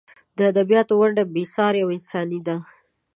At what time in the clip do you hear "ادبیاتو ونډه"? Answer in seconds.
0.51-1.23